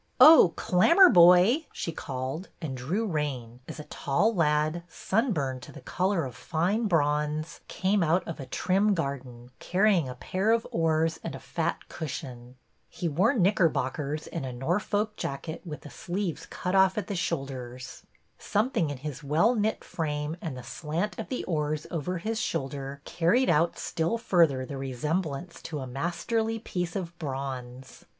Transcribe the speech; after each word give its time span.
Oh, 0.19 0.55
Clammerboy!" 0.57 1.65
she 1.73 1.91
called, 1.91 2.49
and 2.59 2.75
drew 2.75 3.05
rein, 3.05 3.59
as 3.67 3.79
a 3.79 3.83
tall 3.83 4.33
lad, 4.33 4.81
sunburned 4.87 5.61
to 5.61 5.71
the 5.71 5.79
color 5.79 6.25
of 6.25 6.33
fine 6.35 6.87
bronze, 6.87 7.59
came 7.67 8.01
out 8.01 8.27
of 8.27 8.39
a 8.39 8.47
trim 8.47 8.95
garden, 8.95 9.51
carrying 9.59 10.09
a 10.09 10.15
pair 10.15 10.49
of 10.53 10.65
oars 10.71 11.19
and 11.23 11.35
a 11.35 11.39
fat 11.39 11.87
cushion. 11.87 12.55
He 12.89 13.07
wore 13.07 13.35
knicker 13.35 13.69
bockers 13.69 14.25
and 14.25 14.43
a 14.43 14.51
Norfolk 14.51 15.17
jacket 15.17 15.61
with 15.67 15.81
the 15.81 15.91
sleeves 15.91 16.47
cut 16.47 16.73
off 16.73 16.97
at 16.97 17.05
the 17.05 17.15
shoulders. 17.15 18.01
Something 18.39 18.89
in 18.89 18.97
his 18.97 19.23
well 19.23 19.53
knit 19.53 19.83
frame 19.83 20.35
and 20.41 20.57
the 20.57 20.63
slant 20.63 21.19
of 21.19 21.29
the 21.29 21.43
oars 21.43 21.85
over 21.91 22.17
his 22.17 22.41
shoulder 22.41 23.01
carried 23.05 23.51
out 23.51 23.77
still 23.77 24.17
further 24.17 24.65
the 24.65 24.77
resemblance 24.77 25.61
to 25.61 25.77
a 25.77 25.85
masterly 25.85 26.57
piece 26.57 26.95
of 26.95 27.15
bronze. 27.19 28.03